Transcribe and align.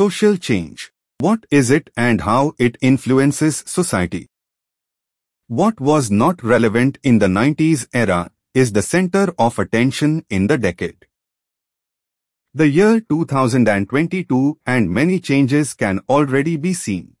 Social 0.00 0.38
change. 0.38 0.92
What 1.18 1.44
is 1.50 1.70
it 1.70 1.90
and 1.94 2.22
how 2.22 2.54
it 2.58 2.78
influences 2.80 3.62
society? 3.66 4.28
What 5.46 5.78
was 5.78 6.10
not 6.10 6.42
relevant 6.42 6.96
in 7.02 7.18
the 7.18 7.26
90s 7.26 7.86
era 7.92 8.30
is 8.54 8.72
the 8.72 8.80
center 8.80 9.34
of 9.38 9.58
attention 9.58 10.24
in 10.30 10.46
the 10.46 10.56
decade. 10.56 11.04
The 12.54 12.68
year 12.68 13.00
2022 13.00 14.58
and 14.64 14.90
many 14.90 15.20
changes 15.20 15.74
can 15.74 16.00
already 16.08 16.56
be 16.56 16.72
seen. 16.72 17.16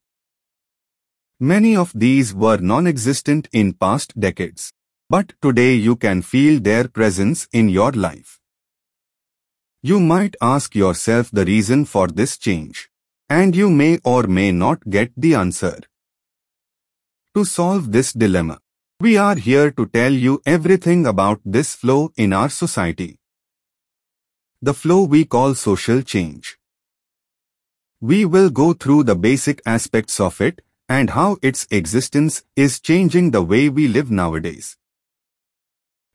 Many 1.38 1.76
of 1.76 1.92
these 1.94 2.32
were 2.32 2.56
non-existent 2.56 3.46
in 3.52 3.74
past 3.74 4.18
decades, 4.18 4.72
but 5.10 5.34
today 5.42 5.74
you 5.74 5.96
can 5.96 6.22
feel 6.22 6.58
their 6.58 6.88
presence 6.88 7.46
in 7.52 7.68
your 7.68 7.92
life. 7.92 8.39
You 9.82 10.00
might 10.00 10.36
ask 10.40 10.74
yourself 10.74 11.30
the 11.30 11.44
reason 11.44 11.84
for 11.84 12.08
this 12.08 12.36
change, 12.36 12.90
and 13.28 13.54
you 13.54 13.70
may 13.70 13.98
or 14.04 14.24
may 14.24 14.52
not 14.52 14.88
get 14.88 15.12
the 15.16 15.34
answer. 15.34 15.78
To 17.34 17.44
solve 17.44 17.92
this 17.92 18.12
dilemma, 18.12 18.58
we 19.00 19.16
are 19.16 19.36
here 19.36 19.70
to 19.70 19.86
tell 19.86 20.12
you 20.12 20.42
everything 20.44 21.06
about 21.06 21.40
this 21.44 21.74
flow 21.74 22.12
in 22.16 22.32
our 22.32 22.50
society 22.50 23.20
the 24.62 24.74
flow 24.74 25.04
we 25.04 25.24
call 25.24 25.54
social 25.54 26.02
change. 26.02 26.58
We 27.98 28.26
will 28.26 28.50
go 28.50 28.74
through 28.74 29.04
the 29.04 29.16
basic 29.16 29.62
aspects 29.64 30.20
of 30.20 30.38
it 30.42 30.60
and 30.86 31.08
how 31.10 31.38
its 31.40 31.66
existence 31.70 32.44
is 32.56 32.78
changing 32.78 33.30
the 33.30 33.40
way 33.40 33.70
we 33.70 33.88
live 33.88 34.10
nowadays. 34.10 34.76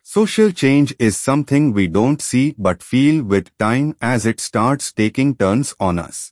Social 0.07 0.51
change 0.51 0.93
is 0.99 1.17
something 1.17 1.73
we 1.73 1.87
don't 1.87 2.21
see 2.21 2.53
but 2.59 2.83
feel 2.83 3.23
with 3.23 3.49
time 3.57 3.95
as 3.99 4.27
it 4.27 4.39
starts 4.39 4.93
taking 4.93 5.33
turns 5.33 5.73
on 5.79 5.97
us. 5.97 6.31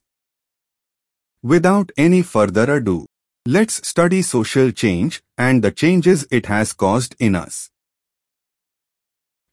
Without 1.41 1.91
any 1.98 2.22
further 2.22 2.76
ado, 2.76 3.08
let's 3.48 3.86
study 3.88 4.22
social 4.22 4.70
change 4.70 5.23
and 5.39 5.64
the 5.64 5.72
changes 5.72 6.28
it 6.30 6.45
has 6.45 6.72
caused 6.72 7.16
in 7.17 7.34
us. 7.34 7.72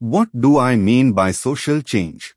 What 0.01 0.29
do 0.39 0.59
I 0.59 0.77
mean 0.77 1.13
by 1.15 1.31
social 1.31 1.81
change? 1.81 2.35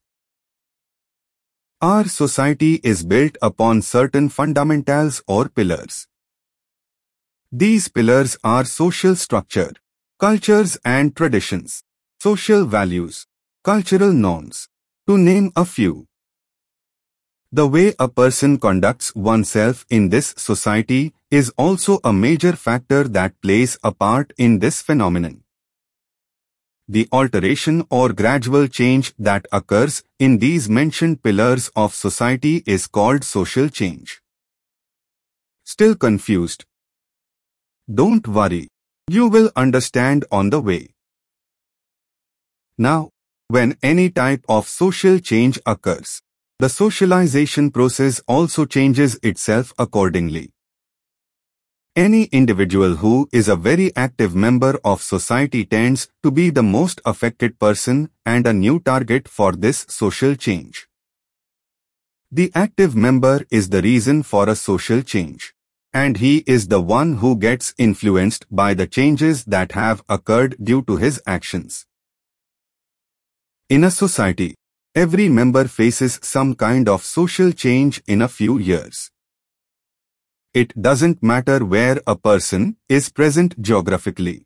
Our 1.81 2.07
society 2.07 2.75
is 2.75 3.03
built 3.03 3.35
upon 3.41 3.81
certain 3.81 4.29
fundamentals 4.29 5.21
or 5.27 5.49
pillars. 5.49 6.07
These 7.51 7.89
pillars 7.89 8.37
are 8.41 8.63
social 8.63 9.17
structure, 9.17 9.73
cultures 10.23 10.77
and 10.85 11.13
traditions, 11.17 11.83
social 12.17 12.63
values, 12.63 13.27
cultural 13.61 14.13
norms, 14.13 14.69
to 15.05 15.17
name 15.17 15.51
a 15.53 15.65
few. 15.65 16.07
The 17.51 17.67
way 17.67 17.93
a 17.99 18.07
person 18.07 18.57
conducts 18.57 19.13
oneself 19.15 19.85
in 19.89 20.07
this 20.07 20.33
society 20.37 21.13
is 21.29 21.51
also 21.57 21.99
a 22.05 22.13
major 22.13 22.53
factor 22.53 23.03
that 23.09 23.33
plays 23.41 23.77
a 23.83 23.91
part 23.91 24.31
in 24.37 24.59
this 24.59 24.81
phenomenon 24.81 25.43
the 26.89 27.07
alteration 27.13 27.85
or 27.89 28.11
gradual 28.11 28.67
change 28.67 29.13
that 29.17 29.45
occurs 29.53 30.03
in 30.19 30.37
these 30.39 30.67
mentioned 30.69 31.23
pillars 31.23 31.69
of 31.77 31.95
society 31.95 32.61
is 32.65 32.87
called 32.87 33.23
social 33.23 33.69
change. 33.69 34.21
Still 35.63 35.95
confused? 35.95 36.65
Don't 38.01 38.27
worry. 38.27 38.72
You 39.09 39.27
will 39.27 39.51
understand 39.55 40.23
on 40.31 40.49
the 40.49 40.61
way. 40.61 40.93
Now, 42.77 43.09
when 43.49 43.77
any 43.83 44.09
type 44.09 44.45
of 44.47 44.67
social 44.67 45.19
change 45.19 45.59
occurs, 45.65 46.21
the 46.59 46.69
socialization 46.69 47.69
process 47.71 48.21
also 48.27 48.65
changes 48.65 49.19
itself 49.21 49.73
accordingly. 49.77 50.53
Any 51.95 52.23
individual 52.25 52.95
who 52.95 53.27
is 53.31 53.49
a 53.49 53.55
very 53.57 53.95
active 53.95 54.33
member 54.33 54.79
of 54.85 55.03
society 55.03 55.65
tends 55.65 56.07
to 56.23 56.31
be 56.31 56.49
the 56.49 56.63
most 56.63 57.01
affected 57.05 57.59
person 57.59 58.09
and 58.25 58.47
a 58.47 58.53
new 58.53 58.79
target 58.79 59.27
for 59.27 59.51
this 59.51 59.85
social 59.89 60.33
change. 60.35 60.87
The 62.31 62.51
active 62.55 62.95
member 62.95 63.41
is 63.51 63.69
the 63.69 63.81
reason 63.81 64.23
for 64.23 64.49
a 64.49 64.55
social 64.55 65.01
change, 65.03 65.53
and 65.93 66.17
he 66.17 66.43
is 66.47 66.67
the 66.67 66.81
one 66.81 67.17
who 67.17 67.35
gets 67.35 67.73
influenced 67.77 68.45
by 68.49 68.73
the 68.73 68.87
changes 68.87 69.45
that 69.45 69.73
have 69.73 70.03
occurred 70.09 70.55
due 70.61 70.81
to 70.83 70.97
his 70.97 71.21
actions. 71.27 71.85
In 73.69 73.83
a 73.83 73.91
society, 73.91 74.55
every 74.95 75.29
member 75.29 75.67
faces 75.67 76.19
some 76.23 76.55
kind 76.55 76.89
of 76.89 77.03
social 77.03 77.51
change 77.51 78.01
in 78.07 78.21
a 78.21 78.27
few 78.27 78.57
years. 78.57 79.11
It 80.53 80.79
doesn't 80.79 81.23
matter 81.23 81.65
where 81.65 81.99
a 82.05 82.15
person 82.15 82.77
is 82.89 83.09
present 83.09 83.59
geographically. 83.61 84.45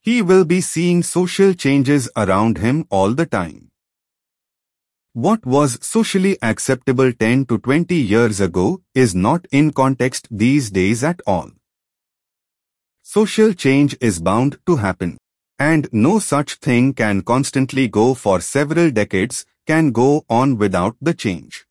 He 0.00 0.22
will 0.22 0.44
be 0.44 0.60
seeing 0.60 1.02
social 1.02 1.52
changes 1.52 2.08
around 2.16 2.58
him 2.58 2.86
all 2.90 3.12
the 3.12 3.26
time. 3.26 3.65
What 5.16 5.46
was 5.46 5.78
socially 5.80 6.36
acceptable 6.42 7.10
10 7.10 7.46
to 7.46 7.56
20 7.56 7.94
years 7.94 8.38
ago 8.38 8.82
is 8.94 9.14
not 9.14 9.46
in 9.50 9.72
context 9.72 10.28
these 10.30 10.70
days 10.70 11.02
at 11.02 11.22
all. 11.26 11.52
Social 13.02 13.54
change 13.54 13.96
is 14.02 14.18
bound 14.20 14.58
to 14.66 14.76
happen. 14.76 15.16
And 15.58 15.88
no 15.90 16.18
such 16.18 16.56
thing 16.56 16.92
can 16.92 17.22
constantly 17.22 17.88
go 17.88 18.12
for 18.12 18.42
several 18.42 18.90
decades, 18.90 19.46
can 19.66 19.90
go 19.90 20.26
on 20.28 20.58
without 20.58 20.96
the 21.00 21.14
change. 21.14 21.64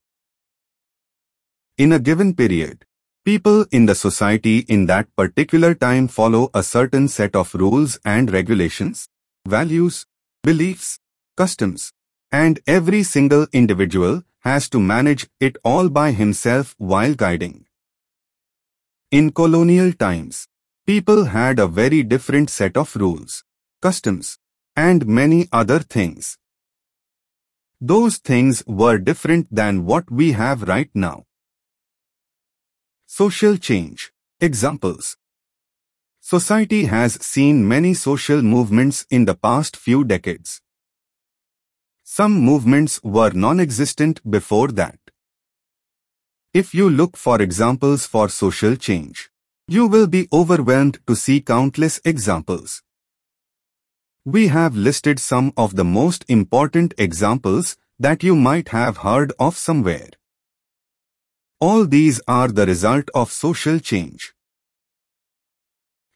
In 1.77 1.91
a 1.91 1.99
given 1.99 2.33
period, 2.33 2.83
people 3.25 3.67
in 3.71 3.85
the 3.85 3.93
society 3.93 4.65
in 4.67 4.87
that 4.87 5.15
particular 5.15 5.75
time 5.75 6.07
follow 6.07 6.49
a 6.55 6.63
certain 6.63 7.07
set 7.07 7.35
of 7.35 7.53
rules 7.53 7.99
and 8.03 8.33
regulations, 8.33 9.07
values, 9.45 10.07
beliefs, 10.41 10.97
customs, 11.37 11.91
and 12.35 12.59
every 12.67 13.01
single 13.01 13.47
individual 13.53 14.21
has 14.39 14.67
to 14.69 14.79
manage 14.93 15.27
it 15.39 15.57
all 15.63 15.87
by 15.97 16.11
himself 16.11 16.75
while 16.77 17.13
guiding. 17.13 17.65
In 19.09 19.31
colonial 19.31 19.93
times, 19.93 20.47
people 20.85 21.25
had 21.35 21.59
a 21.59 21.67
very 21.67 22.01
different 22.03 22.49
set 22.49 22.75
of 22.75 22.95
rules, 22.97 23.45
customs, 23.81 24.37
and 24.75 25.07
many 25.07 25.47
other 25.53 25.79
things. 25.79 26.37
Those 27.79 28.17
things 28.17 28.63
were 28.67 28.97
different 28.97 29.47
than 29.49 29.85
what 29.85 30.11
we 30.11 30.33
have 30.33 30.67
right 30.73 30.91
now. 30.93 31.23
Social 33.05 33.55
change. 33.55 34.11
Examples. 34.41 35.15
Society 36.19 36.85
has 36.97 37.13
seen 37.33 37.65
many 37.65 37.93
social 37.93 38.41
movements 38.41 39.05
in 39.09 39.23
the 39.23 39.35
past 39.35 39.77
few 39.77 40.03
decades. 40.03 40.61
Some 42.07 42.39
movements 42.39 43.01
were 43.03 43.31
non-existent 43.31 44.21
before 44.29 44.67
that. 44.67 44.99
If 46.53 46.75
you 46.75 46.87
look 46.87 47.17
for 47.17 47.41
examples 47.41 48.05
for 48.05 48.29
social 48.29 48.75
change, 48.75 49.31
you 49.67 49.87
will 49.87 50.05
be 50.05 50.27
overwhelmed 50.31 50.99
to 51.07 51.15
see 51.15 51.41
countless 51.41 51.99
examples. 52.05 52.83
We 54.23 54.49
have 54.49 54.75
listed 54.75 55.19
some 55.19 55.51
of 55.57 55.75
the 55.75 55.83
most 55.83 56.23
important 56.27 56.93
examples 56.99 57.75
that 57.97 58.21
you 58.21 58.35
might 58.35 58.69
have 58.69 58.97
heard 58.97 59.33
of 59.39 59.57
somewhere. 59.57 60.09
All 61.59 61.85
these 61.85 62.21
are 62.27 62.49
the 62.49 62.67
result 62.67 63.09
of 63.15 63.31
social 63.31 63.79
change. 63.79 64.35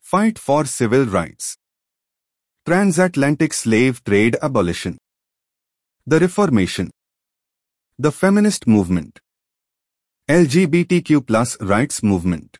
Fight 0.02 0.38
for 0.38 0.66
civil 0.66 1.06
rights. 1.06 1.58
Transatlantic 2.68 3.54
slave 3.54 4.04
trade 4.04 4.38
abolition. 4.44 5.00
The 6.12 6.20
Reformation. 6.22 6.90
The 8.00 8.12
feminist 8.12 8.66
movement. 8.66 9.20
LGBTQ 10.28 11.28
plus 11.28 11.56
rights 11.62 12.02
movement. 12.02 12.58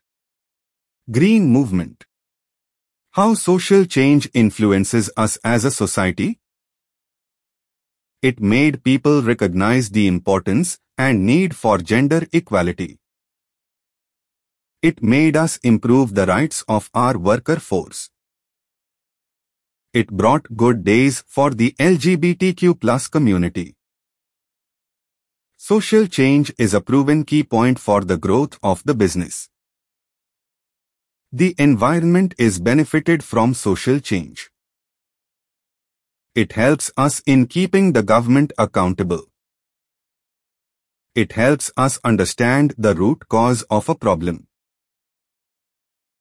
Green 1.10 1.48
movement. 1.48 2.04
How 3.10 3.34
social 3.34 3.86
change 3.86 4.30
influences 4.34 5.10
us 5.16 5.36
as 5.42 5.64
a 5.64 5.72
society? 5.72 6.38
It 8.22 8.38
made 8.38 8.84
people 8.84 9.20
recognize 9.20 9.90
the 9.90 10.06
importance 10.06 10.78
and 10.96 11.26
need 11.26 11.56
for 11.56 11.78
gender 11.78 12.28
equality. 12.32 13.00
It 14.80 15.02
made 15.02 15.36
us 15.36 15.56
improve 15.64 16.14
the 16.14 16.26
rights 16.26 16.62
of 16.68 16.88
our 16.94 17.18
worker 17.18 17.56
force. 17.56 18.10
It 19.92 20.06
brought 20.06 20.56
good 20.56 20.84
days 20.84 21.24
for 21.26 21.50
the 21.50 21.72
LGBTQ 21.80 23.10
community. 23.10 23.74
Social 25.56 26.06
change 26.06 26.52
is 26.58 26.74
a 26.74 26.80
proven 26.80 27.24
key 27.24 27.42
point 27.42 27.80
for 27.80 28.02
the 28.02 28.16
growth 28.16 28.56
of 28.62 28.84
the 28.84 28.94
business. 28.94 29.48
The 31.32 31.56
environment 31.58 32.36
is 32.38 32.60
benefited 32.60 33.24
from 33.24 33.52
social 33.52 33.98
change. 33.98 34.48
It 36.36 36.52
helps 36.52 36.92
us 36.96 37.20
in 37.26 37.48
keeping 37.48 37.92
the 37.92 38.04
government 38.04 38.52
accountable. 38.58 39.24
It 41.16 41.32
helps 41.32 41.72
us 41.76 41.98
understand 42.04 42.74
the 42.78 42.94
root 42.94 43.28
cause 43.28 43.62
of 43.62 43.88
a 43.88 43.96
problem. 43.96 44.46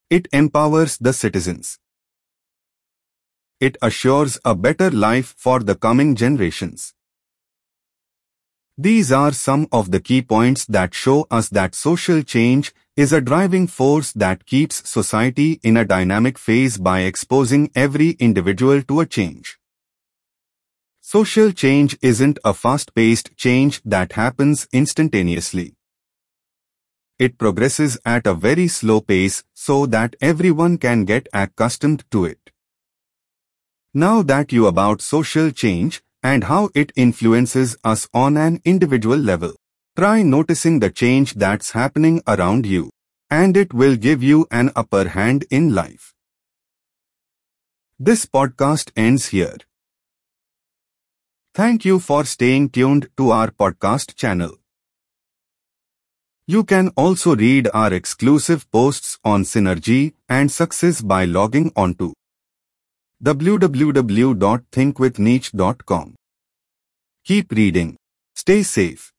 It 0.10 0.28
empowers 0.34 0.98
the 0.98 1.14
citizens. 1.14 1.78
It 3.60 3.76
assures 3.82 4.40
a 4.46 4.56
better 4.56 4.90
life 4.90 5.36
for 5.38 5.60
the 5.60 5.76
coming 5.76 6.16
generations. 6.16 6.94
These 8.78 9.12
are 9.12 9.34
some 9.34 9.68
of 9.74 9.92
the 9.92 10.00
key 10.00 10.22
points 10.22 10.64
that 10.68 10.94
show 10.94 11.28
us 11.30 11.50
that 11.50 11.76
social 11.76 12.22
change 12.22 12.74
is 12.96 13.12
a 13.12 13.20
driving 13.20 13.68
force 13.68 14.14
that 14.14 14.46
keeps 14.46 14.90
society 14.90 15.60
in 15.62 15.76
a 15.76 15.84
dynamic 15.84 16.38
phase 16.38 16.78
by 16.78 17.02
exposing 17.02 17.70
every 17.76 18.12
individual 18.12 18.82
to 18.84 19.02
a 19.02 19.06
change. 19.06 19.60
Social 21.02 21.52
change 21.52 21.98
isn't 22.02 22.40
a 22.46 22.54
fast-paced 22.54 23.36
change 23.36 23.82
that 23.84 24.14
happens 24.14 24.70
instantaneously. 24.72 25.76
It 27.18 27.38
progresses 27.38 27.98
at 28.06 28.26
a 28.26 28.34
very 28.34 28.70
slow 28.70 29.02
pace 29.02 29.44
so 29.54 29.86
that 29.88 30.16
everyone 30.22 30.78
can 30.78 31.04
get 31.04 31.28
accustomed 31.34 32.06
to 32.12 32.24
it. 32.24 32.52
Now 33.94 34.22
that 34.24 34.52
you 34.52 34.68
about 34.68 35.02
social 35.02 35.52
change 35.52 36.02
and 36.22 36.44
how 36.44 36.70
it 36.76 36.92
influences 36.96 37.78
us 37.84 38.08
on 38.14 38.38
an 38.38 38.62
individual 38.66 39.18
level, 39.18 39.54
Try 40.00 40.22
noticing 40.22 40.80
the 40.80 40.90
change 40.90 41.34
that's 41.34 41.72
happening 41.72 42.22
around 42.26 42.66
you, 42.66 42.90
and 43.30 43.58
it 43.58 43.74
will 43.74 43.98
give 43.98 44.24
you 44.24 44.48
an 44.50 44.72
upper 44.74 45.10
hand 45.10 45.44
in 45.52 45.76
life. 45.76 46.14
This 48.00 48.26
podcast 48.26 48.92
ends 48.96 49.28
here. 49.28 49.58
Thank 51.54 51.84
you 51.84 52.00
for 52.00 52.24
staying 52.24 52.70
tuned 52.70 53.10
to 53.18 53.32
our 53.32 53.52
podcast 53.52 54.16
channel. 54.16 54.56
You 56.48 56.64
can 56.64 56.88
also 56.96 57.36
read 57.36 57.68
our 57.74 57.92
exclusive 57.92 58.72
posts 58.72 59.20
on 59.26 59.44
synergy 59.44 60.14
and 60.30 60.50
success 60.50 61.02
by 61.02 61.26
logging 61.26 61.74
on 61.76 61.96
to 61.96 62.14
www.thinkwithniche.com. 63.24 66.16
Keep 67.26 67.52
reading. 67.52 67.98
Stay 68.36 68.64
safe. 68.64 69.12